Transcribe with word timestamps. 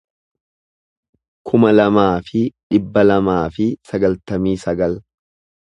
kuma 1.49 1.73
lamaa 1.75 2.07
fi 2.31 2.43
dhibba 2.47 3.05
lamaa 3.11 3.45
fi 3.59 3.71
sagaltamii 3.93 4.59
sagal 4.67 5.01